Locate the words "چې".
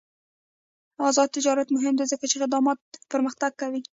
2.31-2.35